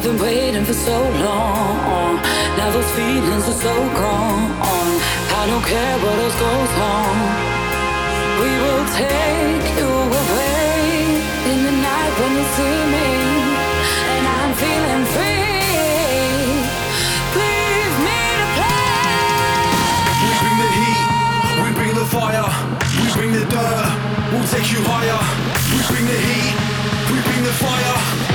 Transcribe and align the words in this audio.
I've 0.00 0.06
been 0.06 0.18
waiting 0.18 0.64
for 0.64 0.72
so 0.72 0.96
long. 0.96 2.16
Now 2.56 2.70
those 2.72 2.90
feelings 2.92 3.46
are 3.46 3.60
so 3.68 3.74
gone. 4.00 4.48
I 5.28 5.44
don't 5.44 5.62
care 5.62 5.96
what 6.00 6.16
else 6.24 6.36
goes 6.40 6.72
on. 6.88 7.16
We 8.40 8.48
will 8.64 8.86
take 8.96 9.66
you 9.76 9.84
away 9.84 11.04
in 11.52 11.58
the 11.68 11.74
night 11.84 12.12
when 12.16 12.32
you 12.32 12.46
see 12.56 12.80
me, 12.96 13.08
and 14.16 14.24
I'm 14.24 14.52
feeling 14.56 15.04
free. 15.12 15.68
Leave 17.36 17.96
me 18.08 18.20
to 18.40 18.46
play. 18.56 19.04
We 20.24 20.32
bring 20.40 20.56
the 20.64 20.70
heat, 20.80 21.04
we 21.60 21.68
bring 21.76 21.92
the 22.00 22.08
fire, 22.08 22.48
we 22.96 23.06
bring 23.12 23.32
the 23.36 23.44
dirt. 23.52 23.92
We'll 24.32 24.48
take 24.48 24.72
you 24.72 24.80
higher. 24.80 25.20
We 25.76 25.80
bring 25.92 26.06
the 26.08 26.20
heat, 26.24 26.56
we 27.12 27.20
bring 27.20 27.44
the 27.44 27.52
fire. 27.60 28.29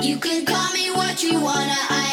You 0.00 0.16
can 0.16 0.46
call 0.46 0.72
me 0.74 0.92
what 0.92 1.24
you 1.24 1.40
wanna. 1.40 1.74
I 1.90 2.07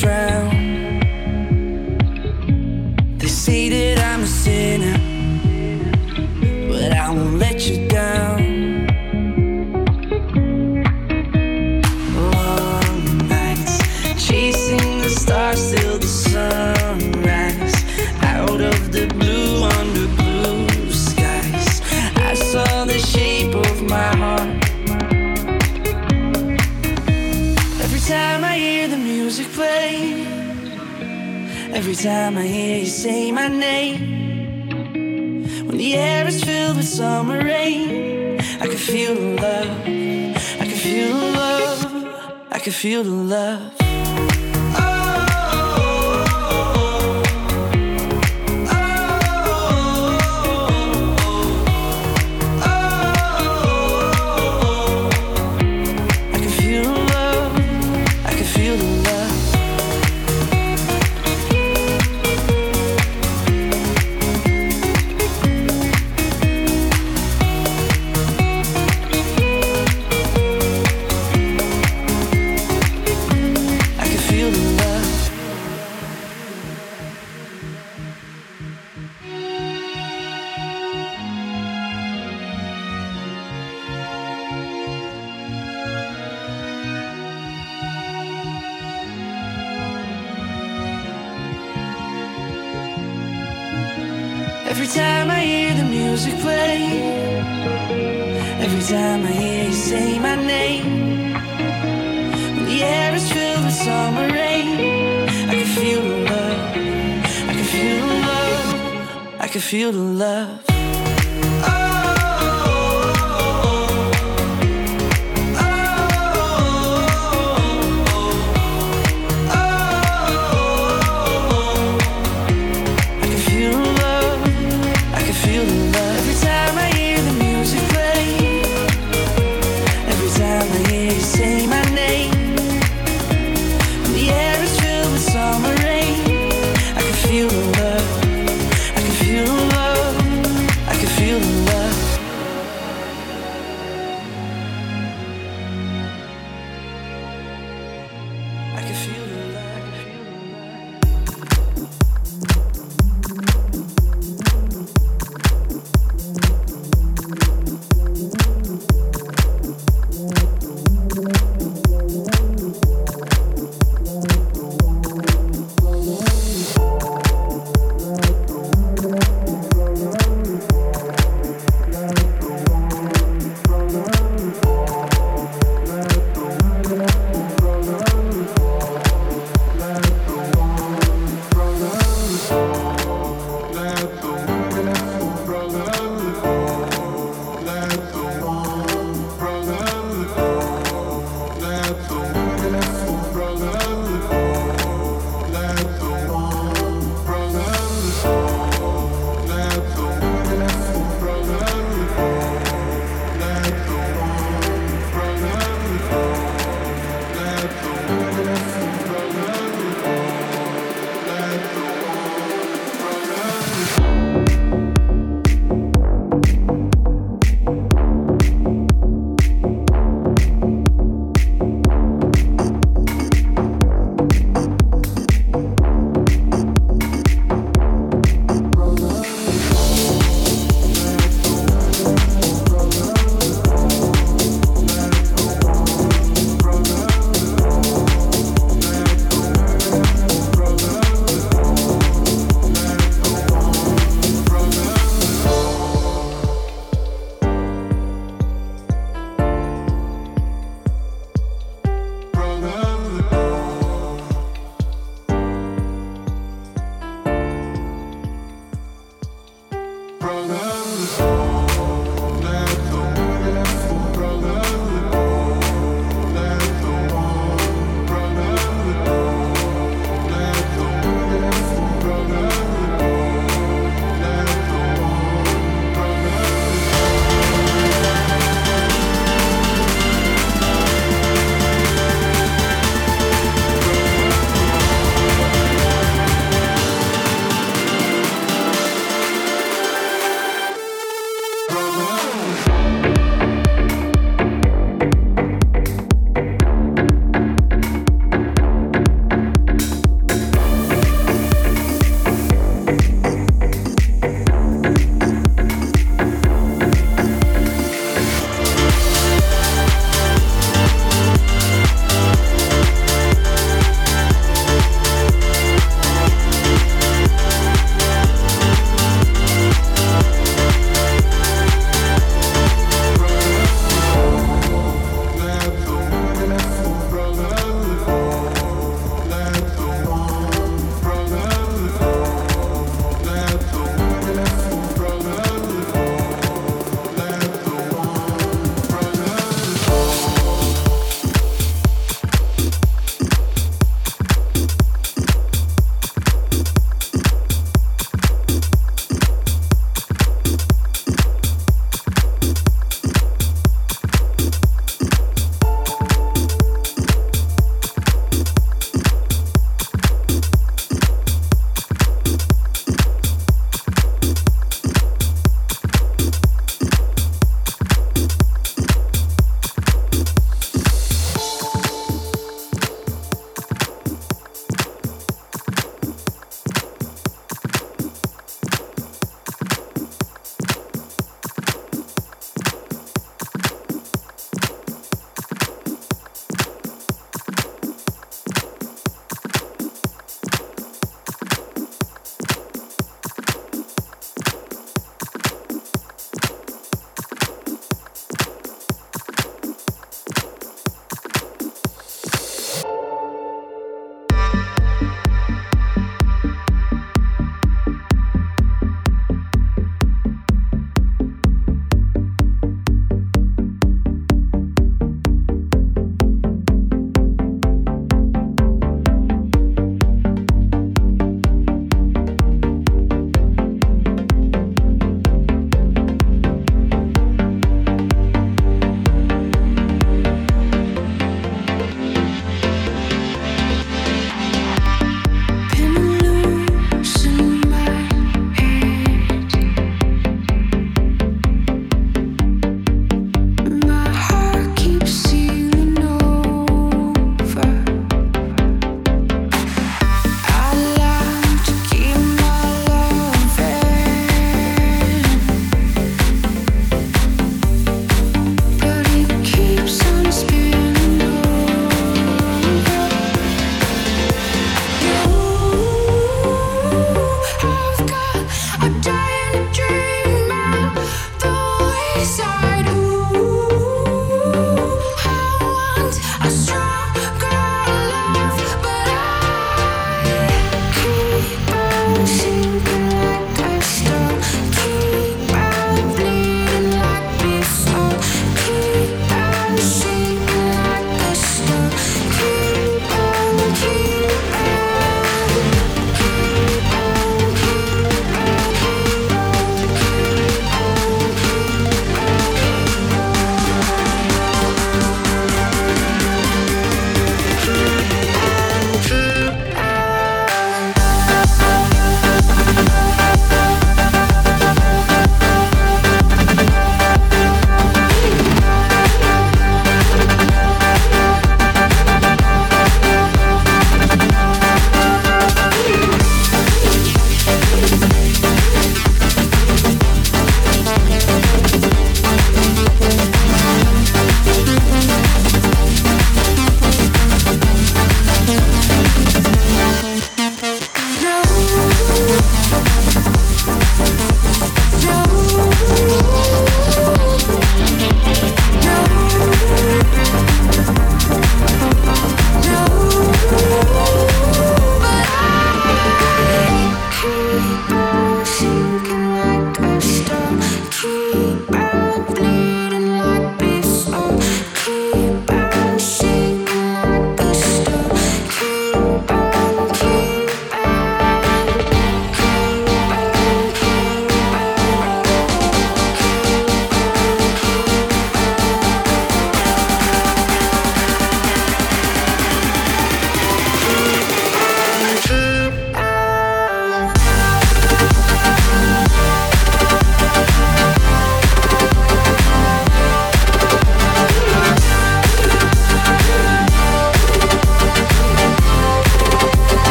drown 0.00 0.53
Every 31.94 32.10
time 32.10 32.36
I 32.38 32.42
hear 32.42 32.78
you 32.80 32.86
say 32.86 33.30
my 33.30 33.46
name, 33.46 35.44
when 35.64 35.76
the 35.76 35.94
air 35.94 36.26
is 36.26 36.42
filled 36.42 36.76
with 36.78 36.88
summer 36.88 37.38
rain, 37.38 38.40
I 38.60 38.66
can 38.66 38.76
feel 38.76 39.14
the 39.14 39.40
love. 39.40 39.70
I 40.60 40.66
can 40.66 40.76
feel 40.76 41.16
the 41.16 41.30
love. 41.38 42.46
I 42.50 42.58
can 42.58 42.72
feel 42.72 43.04
the 43.04 43.10
love. 43.10 43.83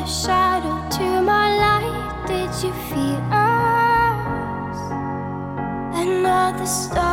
the 0.00 0.06
shadow 0.06 0.88
to 0.88 1.20
my 1.20 1.48
light. 1.56 2.26
Did 2.26 2.50
you 2.64 2.72
feel 2.88 3.20
us? 3.30 4.78
Another 5.94 6.66
star. 6.66 7.09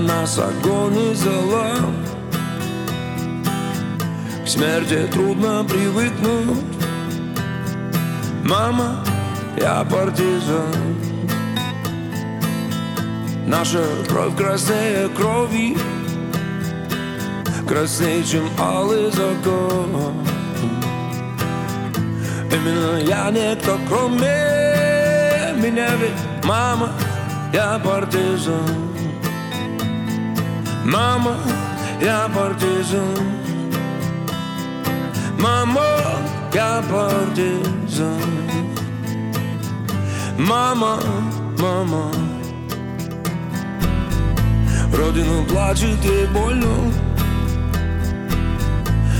нас 0.00 0.38
огонь 0.38 0.98
и 0.98 1.14
зала. 1.14 1.76
К 4.44 4.48
смерти 4.48 5.06
трудно 5.12 5.64
привыкнуть. 5.64 6.64
Мама, 8.44 9.04
я 9.56 9.84
партизан. 9.84 10.74
Наша 13.46 13.84
кровь 14.08 14.36
краснее 14.36 15.08
крови. 15.08 15.76
Краснее, 17.66 18.22
чем 18.24 18.48
алый 18.58 19.10
закон. 19.10 20.14
Именно 22.52 22.98
я 22.98 23.30
не 23.30 23.56
кто 23.56 23.78
кроме 23.88 24.56
меня 25.56 25.88
ведь 25.96 26.44
Мама, 26.44 26.90
я 27.52 27.78
партизан. 27.78 28.95
Мама, 30.86 31.34
я 32.00 32.28
партизан 32.32 33.18
Мама, 35.36 35.82
я 36.54 36.80
партизан 36.88 38.22
Мама, 40.38 41.00
мама 41.58 42.12
Родину 44.96 45.44
плачет 45.46 46.04
ей 46.04 46.26
больно 46.28 46.92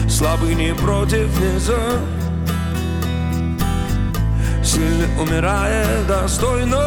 Слабый 0.09 0.55
не 0.55 0.73
против, 0.73 1.29
не 1.41 1.59
за 1.59 1.81
Сильный 4.63 5.09
умирает 5.21 6.07
достойно 6.07 6.81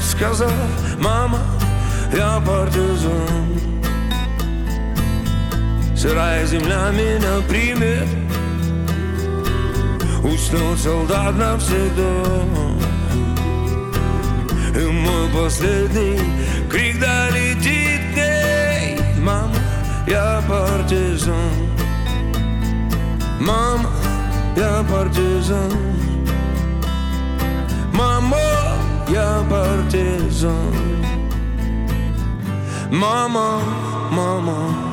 Сказав, 0.00 0.52
мама, 0.96 1.40
я 2.16 2.40
партизан 2.46 3.55
Сырая 6.06 6.46
земля 6.46 6.92
меня 6.92 7.42
примет. 7.48 8.06
Уснул 10.22 10.76
солдат 10.76 11.34
навсегда 11.34 12.12
И 14.72 14.84
мой 14.86 15.28
последний 15.34 16.20
крик 16.70 17.00
долетит 17.00 18.02
к 18.14 18.16
ней. 18.18 19.00
Мама, 19.20 19.56
я 20.06 20.40
партизан. 20.48 21.34
Мама, 23.40 23.90
я 24.56 24.84
партизан. 24.88 25.72
Мама, 27.92 28.38
я 29.08 29.44
партизан. 29.50 30.72
Мама, 32.92 33.60
мама 34.12 34.85